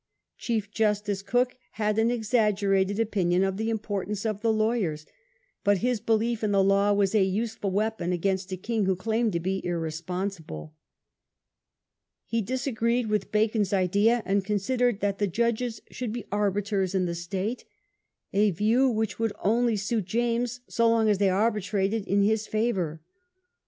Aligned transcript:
Chief 0.35 0.71
justice 0.71 1.21
Coke 1.21 1.55
had 1.73 1.99
an 1.99 2.09
exaggerated 2.09 2.99
opinion 2.99 3.43
of 3.43 3.57
the 3.57 3.69
importance 3.69 4.25
of 4.25 4.41
the 4.41 4.51
lawyers, 4.51 5.05
but 5.63 5.77
his 5.77 5.99
belief 5.99 6.43
in 6.43 6.51
the 6.51 6.63
law 6.63 6.91
was 6.91 7.13
a 7.13 7.21
useful 7.23 7.69
weapon 7.69 8.11
against 8.11 8.51
a 8.51 8.57
king 8.57 8.85
who 8.85 8.95
claimed 8.95 9.31
to 9.33 9.39
be 9.39 9.63
irresponsible. 9.63 10.73
He 12.25 12.41
dis 12.41 12.65
agreed 12.65 13.09
with 13.11 13.31
Bacon's 13.31 13.73
idea, 13.73 14.23
and 14.25 14.43
considered 14.43 15.01
that 15.01 15.19
the 15.19 15.27
judges 15.27 15.83
should 15.91 16.11
be 16.11 16.25
arbiters 16.31 16.95
in 16.95 17.05
the 17.05 17.13
state, 17.13 17.63
a 18.33 18.49
view 18.49 18.89
which 18.89 19.19
would 19.19 19.33
only 19.43 19.77
suit 19.77 20.05
James 20.05 20.61
so 20.67 20.89
long 20.89 21.09
as 21.09 21.19
they 21.19 21.29
arbitrated 21.29 22.07
in 22.07 22.23
his 22.23 22.47
favour. 22.47 23.01